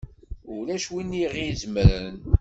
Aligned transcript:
Ulac 0.53 0.85
win 0.93 1.11
i 1.21 1.25
ɣ-izemren! 1.33 2.17